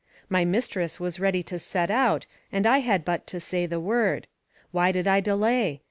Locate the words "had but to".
2.79-3.39